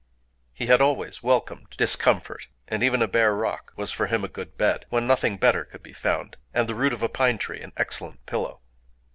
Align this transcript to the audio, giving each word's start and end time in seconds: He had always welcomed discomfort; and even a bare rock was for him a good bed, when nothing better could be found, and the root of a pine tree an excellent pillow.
He 0.51 0.65
had 0.65 0.81
always 0.81 1.21
welcomed 1.21 1.69
discomfort; 1.77 2.47
and 2.67 2.81
even 2.81 3.03
a 3.03 3.07
bare 3.07 3.35
rock 3.35 3.71
was 3.75 3.91
for 3.91 4.07
him 4.07 4.23
a 4.23 4.27
good 4.27 4.57
bed, 4.57 4.87
when 4.89 5.05
nothing 5.05 5.37
better 5.37 5.63
could 5.63 5.83
be 5.83 5.93
found, 5.93 6.37
and 6.55 6.67
the 6.67 6.73
root 6.73 6.91
of 6.91 7.03
a 7.03 7.07
pine 7.07 7.37
tree 7.37 7.61
an 7.61 7.71
excellent 7.77 8.25
pillow. 8.25 8.61